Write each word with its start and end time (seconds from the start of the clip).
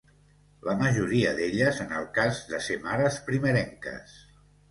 La 0.67 0.73
majoria 0.79 1.33
d'elles 1.39 1.83
en 1.85 1.93
el 1.99 2.07
cas 2.17 2.41
de 2.53 2.61
ser 2.69 2.79
mares 2.87 3.19
primerenques. 3.27 4.19